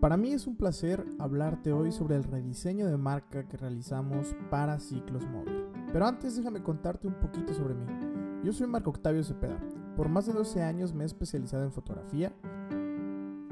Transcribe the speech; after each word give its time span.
Para 0.00 0.16
mí 0.16 0.32
es 0.32 0.46
un 0.46 0.56
placer 0.56 1.04
hablarte 1.18 1.74
hoy 1.74 1.92
sobre 1.92 2.16
el 2.16 2.24
rediseño 2.24 2.86
de 2.86 2.96
marca 2.96 3.46
que 3.46 3.58
realizamos 3.58 4.34
para 4.48 4.80
Ciclos 4.80 5.26
Móvil. 5.26 5.66
Pero 5.92 6.06
antes 6.06 6.34
déjame 6.36 6.62
contarte 6.62 7.06
un 7.06 7.20
poquito 7.20 7.52
sobre 7.52 7.74
mí. 7.74 7.84
Yo 8.42 8.50
soy 8.54 8.66
Marco 8.66 8.88
Octavio 8.88 9.22
Cepeda. 9.22 9.60
Por 9.98 10.08
más 10.08 10.24
de 10.24 10.32
12 10.32 10.62
años 10.62 10.94
me 10.94 11.02
he 11.02 11.06
especializado 11.06 11.64
en 11.64 11.72
fotografía, 11.72 12.32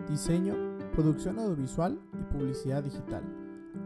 diseño, 0.09 0.55
producción 0.93 1.39
audiovisual 1.39 2.01
y 2.19 2.33
publicidad 2.33 2.83
digital, 2.83 3.25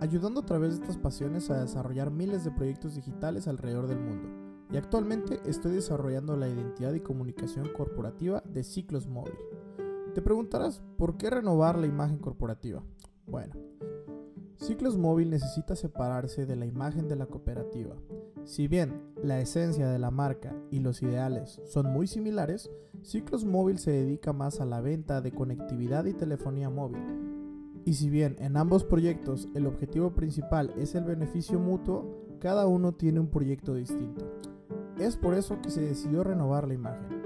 ayudando 0.00 0.42
a 0.42 0.46
través 0.46 0.76
de 0.76 0.82
estas 0.82 0.98
pasiones 0.98 1.50
a 1.50 1.62
desarrollar 1.62 2.12
miles 2.12 2.44
de 2.44 2.52
proyectos 2.52 2.94
digitales 2.94 3.48
alrededor 3.48 3.88
del 3.88 3.98
mundo. 3.98 4.28
Y 4.70 4.76
actualmente 4.76 5.40
estoy 5.46 5.72
desarrollando 5.72 6.36
la 6.36 6.48
identidad 6.48 6.94
y 6.94 7.00
comunicación 7.00 7.70
corporativa 7.72 8.40
de 8.46 8.62
Ciclos 8.62 9.08
Móvil. 9.08 9.34
Te 10.14 10.20
preguntarás, 10.20 10.82
¿por 10.98 11.16
qué 11.16 11.30
renovar 11.30 11.78
la 11.78 11.86
imagen 11.86 12.18
corporativa? 12.18 12.82
Bueno, 13.26 13.54
Ciclos 14.56 14.98
Móvil 14.98 15.30
necesita 15.30 15.74
separarse 15.74 16.44
de 16.44 16.54
la 16.54 16.66
imagen 16.66 17.08
de 17.08 17.16
la 17.16 17.24
cooperativa. 17.24 17.96
Si 18.44 18.68
bien 18.68 19.00
la 19.22 19.40
esencia 19.40 19.88
de 19.88 19.98
la 19.98 20.10
marca 20.10 20.54
y 20.70 20.80
los 20.80 21.02
ideales 21.02 21.62
son 21.64 21.86
muy 21.90 22.06
similares, 22.06 22.70
Ciclos 23.00 23.46
Móvil 23.46 23.78
se 23.78 23.90
dedica 23.90 24.34
más 24.34 24.60
a 24.60 24.66
la 24.66 24.82
venta 24.82 25.22
de 25.22 25.32
conectividad 25.32 26.04
y 26.04 26.12
telefonía 26.12 26.68
móvil. 26.68 27.02
Y 27.86 27.94
si 27.94 28.10
bien 28.10 28.36
en 28.38 28.58
ambos 28.58 28.84
proyectos 28.84 29.48
el 29.54 29.66
objetivo 29.66 30.14
principal 30.14 30.74
es 30.76 30.94
el 30.94 31.04
beneficio 31.04 31.58
mutuo, 31.58 32.04
cada 32.38 32.66
uno 32.66 32.92
tiene 32.92 33.18
un 33.18 33.28
proyecto 33.28 33.74
distinto. 33.74 34.30
Es 34.98 35.16
por 35.16 35.32
eso 35.32 35.62
que 35.62 35.70
se 35.70 35.80
decidió 35.80 36.22
renovar 36.22 36.68
la 36.68 36.74
imagen. 36.74 37.21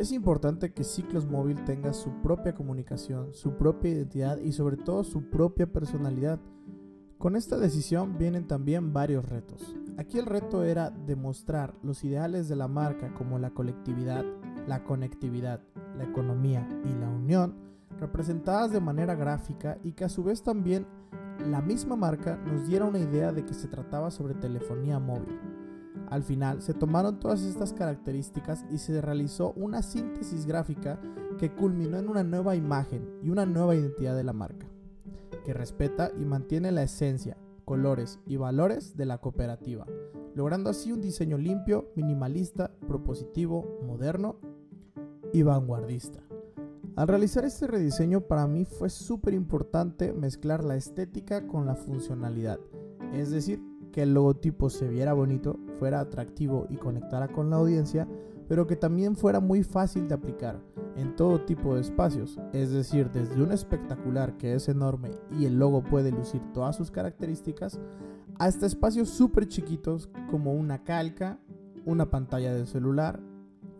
Es 0.00 0.12
importante 0.12 0.72
que 0.72 0.82
Ciclos 0.82 1.26
Móvil 1.26 1.62
tenga 1.66 1.92
su 1.92 2.22
propia 2.22 2.54
comunicación, 2.54 3.34
su 3.34 3.58
propia 3.58 3.90
identidad 3.90 4.38
y 4.38 4.52
sobre 4.52 4.78
todo 4.78 5.04
su 5.04 5.28
propia 5.28 5.70
personalidad. 5.70 6.40
Con 7.18 7.36
esta 7.36 7.58
decisión 7.58 8.16
vienen 8.16 8.46
también 8.46 8.94
varios 8.94 9.28
retos. 9.28 9.76
Aquí 9.98 10.18
el 10.18 10.24
reto 10.24 10.64
era 10.64 10.88
demostrar 10.88 11.74
los 11.82 12.02
ideales 12.02 12.48
de 12.48 12.56
la 12.56 12.66
marca 12.66 13.12
como 13.12 13.38
la 13.38 13.50
colectividad, 13.50 14.24
la 14.66 14.84
conectividad, 14.84 15.60
la 15.98 16.04
economía 16.04 16.66
y 16.82 16.98
la 16.98 17.10
unión, 17.10 17.56
representadas 17.98 18.72
de 18.72 18.80
manera 18.80 19.14
gráfica 19.14 19.76
y 19.84 19.92
que 19.92 20.04
a 20.04 20.08
su 20.08 20.24
vez 20.24 20.42
también 20.42 20.86
la 21.46 21.60
misma 21.60 21.94
marca 21.94 22.38
nos 22.38 22.66
diera 22.66 22.86
una 22.86 23.00
idea 23.00 23.32
de 23.32 23.44
que 23.44 23.52
se 23.52 23.68
trataba 23.68 24.10
sobre 24.10 24.32
telefonía 24.32 24.98
móvil. 24.98 25.38
Al 26.10 26.24
final 26.24 26.60
se 26.60 26.74
tomaron 26.74 27.20
todas 27.20 27.42
estas 27.42 27.72
características 27.72 28.64
y 28.70 28.78
se 28.78 29.00
realizó 29.00 29.52
una 29.52 29.80
síntesis 29.80 30.44
gráfica 30.44 31.00
que 31.38 31.52
culminó 31.52 31.98
en 31.98 32.08
una 32.08 32.24
nueva 32.24 32.56
imagen 32.56 33.08
y 33.22 33.30
una 33.30 33.46
nueva 33.46 33.76
identidad 33.76 34.16
de 34.16 34.24
la 34.24 34.32
marca, 34.32 34.66
que 35.44 35.54
respeta 35.54 36.10
y 36.18 36.24
mantiene 36.24 36.72
la 36.72 36.82
esencia, 36.82 37.36
colores 37.64 38.18
y 38.26 38.36
valores 38.36 38.96
de 38.96 39.06
la 39.06 39.18
cooperativa, 39.18 39.86
logrando 40.34 40.68
así 40.70 40.90
un 40.90 41.00
diseño 41.00 41.38
limpio, 41.38 41.92
minimalista, 41.94 42.72
propositivo, 42.88 43.78
moderno 43.86 44.36
y 45.32 45.42
vanguardista. 45.42 46.20
Al 46.96 47.06
realizar 47.06 47.44
este 47.44 47.68
rediseño 47.68 48.22
para 48.22 48.48
mí 48.48 48.64
fue 48.64 48.90
súper 48.90 49.32
importante 49.32 50.12
mezclar 50.12 50.64
la 50.64 50.74
estética 50.74 51.46
con 51.46 51.66
la 51.66 51.76
funcionalidad, 51.76 52.58
es 53.12 53.30
decir, 53.30 53.62
que 53.90 54.02
el 54.02 54.14
logotipo 54.14 54.70
se 54.70 54.88
viera 54.88 55.12
bonito, 55.12 55.58
fuera 55.78 56.00
atractivo 56.00 56.66
y 56.70 56.76
conectara 56.76 57.28
con 57.28 57.50
la 57.50 57.56
audiencia, 57.56 58.06
pero 58.48 58.66
que 58.66 58.76
también 58.76 59.16
fuera 59.16 59.40
muy 59.40 59.62
fácil 59.62 60.08
de 60.08 60.14
aplicar 60.14 60.60
en 60.96 61.14
todo 61.16 61.44
tipo 61.44 61.74
de 61.74 61.82
espacios, 61.82 62.38
es 62.52 62.72
decir, 62.72 63.10
desde 63.10 63.42
un 63.42 63.52
espectacular 63.52 64.36
que 64.36 64.54
es 64.54 64.68
enorme 64.68 65.10
y 65.38 65.44
el 65.44 65.58
logo 65.58 65.82
puede 65.82 66.10
lucir 66.10 66.42
todas 66.52 66.76
sus 66.76 66.90
características, 66.90 67.78
hasta 68.38 68.66
espacios 68.66 69.08
súper 69.08 69.46
chiquitos 69.46 70.08
como 70.30 70.52
una 70.54 70.82
calca, 70.82 71.38
una 71.86 72.10
pantalla 72.10 72.52
de 72.52 72.66
celular 72.66 73.20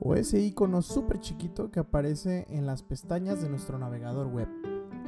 o 0.01 0.15
ese 0.15 0.41
icono 0.41 0.83
súper 0.83 1.21
chiquito 1.21 1.71
que 1.71 1.81
aparece 1.81 2.47
en 2.49 2.67
las 2.67 2.83
pestañas 2.83 3.43
de 3.43 3.49
nuestro 3.49 3.79
navegador 3.79 4.29
web. 4.29 4.49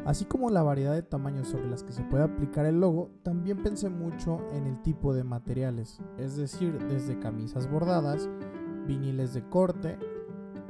Así 0.04 0.24
como 0.24 0.50
la 0.50 0.64
variedad 0.64 0.94
de 0.94 1.02
tamaños 1.02 1.48
sobre 1.48 1.70
las 1.70 1.84
que 1.84 1.92
se 1.92 2.02
puede 2.02 2.24
aplicar 2.24 2.66
el 2.66 2.80
logo, 2.80 3.12
también 3.22 3.62
pensé 3.62 3.88
mucho 3.88 4.40
en 4.52 4.66
el 4.66 4.82
tipo 4.82 5.14
de 5.14 5.22
materiales, 5.22 6.00
es 6.18 6.36
decir, 6.36 6.76
desde 6.88 7.20
camisas 7.20 7.70
bordadas, 7.70 8.28
viniles 8.86 9.32
de 9.32 9.48
corte 9.48 9.98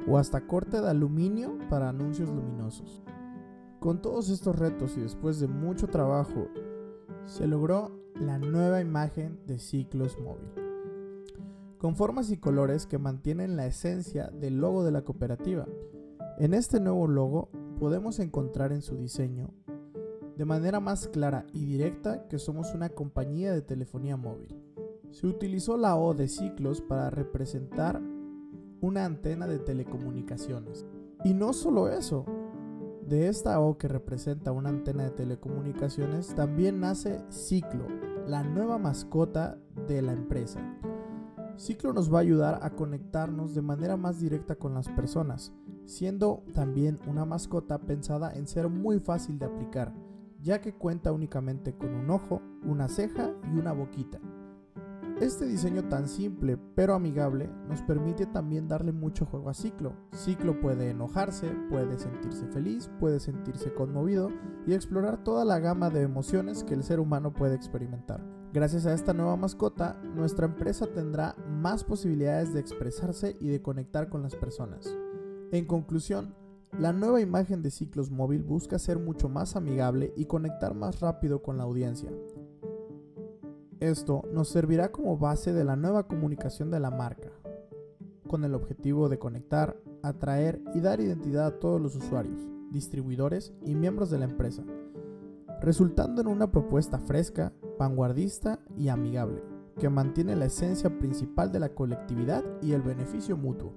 o 0.07 0.19
hasta 0.19 0.45
corte 0.45 0.81
de 0.81 0.89
aluminio 0.89 1.57
para 1.67 1.89
anuncios 1.89 2.29
luminosos. 2.29 3.01
Con 3.79 4.03
todos 4.03 4.29
estos 4.29 4.57
retos 4.57 4.97
y 4.97 5.01
después 5.01 5.39
de 5.39 5.47
mucho 5.47 5.87
trabajo, 5.87 6.47
se 7.25 7.47
logró 7.47 7.91
la 8.15 8.37
nueva 8.37 8.81
imagen 8.81 9.39
de 9.47 9.57
Ciclos 9.57 10.19
Móvil. 10.19 10.51
Con 11.79 11.95
formas 11.95 12.29
y 12.29 12.37
colores 12.37 12.85
que 12.85 12.99
mantienen 12.99 13.57
la 13.57 13.65
esencia 13.65 14.27
del 14.27 14.59
logo 14.59 14.83
de 14.83 14.91
la 14.91 15.01
cooperativa. 15.01 15.65
En 16.37 16.53
este 16.53 16.79
nuevo 16.79 17.07
logo 17.07 17.49
podemos 17.83 18.19
encontrar 18.19 18.71
en 18.71 18.81
su 18.81 18.95
diseño 18.95 19.49
de 20.37 20.45
manera 20.45 20.79
más 20.79 21.09
clara 21.09 21.45
y 21.51 21.65
directa 21.65 22.29
que 22.29 22.39
somos 22.39 22.73
una 22.73 22.87
compañía 22.87 23.51
de 23.51 23.61
telefonía 23.61 24.15
móvil. 24.15 24.55
Se 25.11 25.27
utilizó 25.27 25.75
la 25.75 25.97
O 25.97 26.13
de 26.13 26.29
ciclos 26.29 26.79
para 26.79 27.09
representar 27.09 28.01
una 28.79 29.03
antena 29.03 29.47
de 29.47 29.59
telecomunicaciones. 29.59 30.85
Y 31.25 31.33
no 31.33 31.51
solo 31.51 31.89
eso, 31.89 32.25
de 33.05 33.27
esta 33.27 33.59
O 33.59 33.77
que 33.77 33.89
representa 33.89 34.53
una 34.53 34.69
antena 34.69 35.03
de 35.03 35.11
telecomunicaciones 35.11 36.33
también 36.35 36.79
nace 36.79 37.19
Ciclo, 37.27 37.85
la 38.25 38.43
nueva 38.43 38.77
mascota 38.77 39.57
de 39.89 40.01
la 40.01 40.13
empresa. 40.13 40.61
Ciclo 41.57 41.93
nos 41.93 42.11
va 42.11 42.17
a 42.17 42.21
ayudar 42.21 42.59
a 42.63 42.71
conectarnos 42.71 43.53
de 43.53 43.61
manera 43.61 43.95
más 43.95 44.19
directa 44.19 44.55
con 44.55 44.73
las 44.73 44.89
personas, 44.89 45.53
siendo 45.85 46.43
también 46.53 46.99
una 47.07 47.25
mascota 47.25 47.77
pensada 47.79 48.33
en 48.33 48.47
ser 48.47 48.69
muy 48.69 48.99
fácil 48.99 49.37
de 49.37 49.45
aplicar, 49.45 49.93
ya 50.41 50.61
que 50.61 50.73
cuenta 50.73 51.11
únicamente 51.11 51.73
con 51.73 51.93
un 51.93 52.09
ojo, 52.09 52.41
una 52.65 52.87
ceja 52.87 53.31
y 53.53 53.59
una 53.59 53.71
boquita. 53.71 54.19
Este 55.21 55.45
diseño 55.45 55.83
tan 55.89 56.07
simple 56.07 56.57
pero 56.75 56.95
amigable 56.95 57.47
nos 57.69 57.83
permite 57.83 58.25
también 58.25 58.67
darle 58.67 58.91
mucho 58.91 59.25
juego 59.25 59.49
a 59.49 59.53
Ciclo. 59.53 59.93
Ciclo 60.11 60.59
puede 60.59 60.89
enojarse, 60.89 61.49
puede 61.69 61.99
sentirse 61.99 62.47
feliz, 62.47 62.89
puede 62.99 63.19
sentirse 63.19 63.73
conmovido 63.73 64.31
y 64.65 64.73
explorar 64.73 65.23
toda 65.23 65.45
la 65.45 65.59
gama 65.59 65.91
de 65.91 66.01
emociones 66.01 66.63
que 66.63 66.73
el 66.73 66.83
ser 66.83 66.99
humano 66.99 67.31
puede 67.31 67.55
experimentar. 67.55 68.42
Gracias 68.53 68.85
a 68.85 68.93
esta 68.93 69.13
nueva 69.13 69.35
mascota, 69.35 69.99
nuestra 70.15 70.45
empresa 70.45 70.85
tendrá 70.85 71.35
más 71.49 71.83
posibilidades 71.83 72.53
de 72.53 72.59
expresarse 72.59 73.35
y 73.39 73.47
de 73.47 73.63
conectar 73.63 74.09
con 74.09 74.21
las 74.21 74.35
personas. 74.35 74.95
En 75.51 75.65
conclusión, 75.65 76.35
la 76.77 76.93
nueva 76.93 77.19
imagen 77.19 77.63
de 77.63 77.71
Ciclos 77.71 78.11
Móvil 78.11 78.43
busca 78.43 78.77
ser 78.77 78.99
mucho 78.99 79.27
más 79.27 79.55
amigable 79.55 80.13
y 80.15 80.25
conectar 80.25 80.75
más 80.75 80.99
rápido 80.99 81.41
con 81.41 81.57
la 81.57 81.63
audiencia. 81.63 82.11
Esto 83.79 84.21
nos 84.31 84.49
servirá 84.49 84.91
como 84.91 85.17
base 85.17 85.51
de 85.51 85.63
la 85.63 85.75
nueva 85.75 86.07
comunicación 86.07 86.69
de 86.69 86.79
la 86.79 86.91
marca, 86.91 87.31
con 88.27 88.43
el 88.43 88.53
objetivo 88.53 89.09
de 89.09 89.17
conectar, 89.17 89.81
atraer 90.03 90.61
y 90.75 90.79
dar 90.79 91.01
identidad 91.01 91.47
a 91.47 91.59
todos 91.59 91.81
los 91.81 91.95
usuarios, 91.95 92.47
distribuidores 92.69 93.51
y 93.65 93.73
miembros 93.73 94.11
de 94.11 94.19
la 94.19 94.25
empresa, 94.25 94.63
resultando 95.59 96.21
en 96.21 96.27
una 96.27 96.51
propuesta 96.51 96.99
fresca, 96.99 97.51
vanguardista 97.83 98.59
y 98.77 98.87
amigable, 98.87 99.43
que 99.77 99.89
mantiene 99.89 100.37
la 100.37 100.45
esencia 100.45 100.97
principal 100.99 101.51
de 101.51 101.59
la 101.59 101.69
colectividad 101.69 102.41
y 102.61 102.71
el 102.71 102.81
beneficio 102.81 103.35
mutuo. 103.35 103.73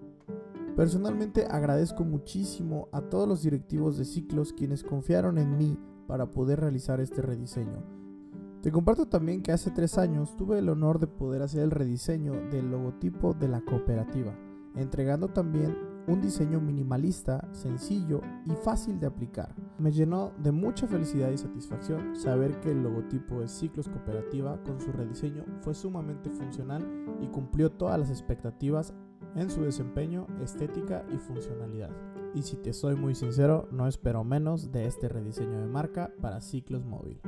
Personalmente 0.76 1.46
agradezco 1.50 2.04
muchísimo 2.04 2.88
a 2.92 3.00
todos 3.00 3.26
los 3.26 3.42
directivos 3.42 3.98
de 3.98 4.04
ciclos 4.04 4.52
quienes 4.52 4.84
confiaron 4.84 5.38
en 5.38 5.56
mí 5.58 5.76
para 6.06 6.30
poder 6.30 6.60
realizar 6.60 7.00
este 7.00 7.20
rediseño. 7.20 7.82
Te 8.62 8.70
comparto 8.70 9.06
también 9.06 9.42
que 9.42 9.50
hace 9.50 9.72
tres 9.72 9.98
años 9.98 10.36
tuve 10.36 10.58
el 10.60 10.68
honor 10.68 11.00
de 11.00 11.08
poder 11.08 11.42
hacer 11.42 11.62
el 11.62 11.72
rediseño 11.72 12.32
del 12.50 12.70
logotipo 12.70 13.34
de 13.34 13.48
la 13.48 13.60
cooperativa, 13.62 14.38
entregando 14.76 15.28
también 15.28 15.76
un 16.06 16.20
diseño 16.20 16.60
minimalista, 16.60 17.48
sencillo 17.52 18.20
y 18.44 18.52
fácil 18.52 19.00
de 19.00 19.06
aplicar. 19.06 19.52
Me 19.78 19.92
llenó 19.92 20.32
de 20.38 20.52
mucha 20.52 20.86
felicidad 20.86 21.30
y 21.30 21.36
satisfacción 21.36 22.16
saber 22.16 22.60
que 22.60 22.70
el 22.70 22.82
logotipo 22.82 23.40
de 23.40 23.48
Ciclos 23.48 23.88
Cooperativa 23.88 24.62
con 24.62 24.80
su 24.80 24.90
rediseño 24.90 25.44
fue 25.60 25.74
sumamente 25.74 26.30
funcional 26.30 26.82
y 27.20 27.26
cumplió 27.26 27.70
todas 27.70 27.98
las 27.98 28.10
expectativas 28.10 28.94
en 29.34 29.50
su 29.50 29.62
desempeño, 29.62 30.26
estética 30.42 31.04
y 31.12 31.18
funcionalidad. 31.18 31.90
Y 32.34 32.42
si 32.42 32.56
te 32.56 32.72
soy 32.72 32.96
muy 32.96 33.14
sincero, 33.14 33.68
no 33.70 33.86
espero 33.86 34.24
menos 34.24 34.72
de 34.72 34.86
este 34.86 35.08
rediseño 35.08 35.60
de 35.60 35.66
marca 35.66 36.10
para 36.22 36.40
Ciclos 36.40 36.84
Móvil. 36.84 37.20